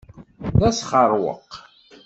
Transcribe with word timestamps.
D 0.57 0.61
asxeṛweq. 0.69 1.51